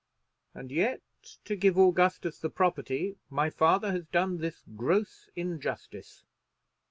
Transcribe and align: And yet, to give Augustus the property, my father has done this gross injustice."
And 0.55 0.71
yet, 0.71 1.01
to 1.45 1.55
give 1.55 1.77
Augustus 1.77 2.39
the 2.39 2.49
property, 2.49 3.17
my 3.29 3.51
father 3.51 3.91
has 3.91 4.05
done 4.07 4.39
this 4.39 4.63
gross 4.75 5.29
injustice." 5.35 6.23